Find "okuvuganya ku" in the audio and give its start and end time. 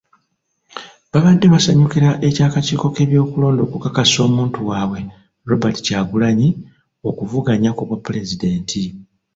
7.09-7.83